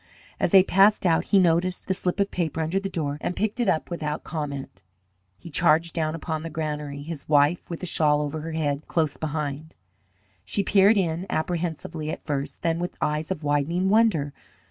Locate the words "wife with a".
7.29-7.85